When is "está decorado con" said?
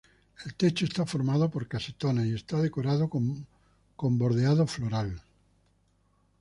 2.33-4.17